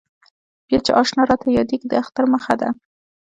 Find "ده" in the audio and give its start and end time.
2.61-2.69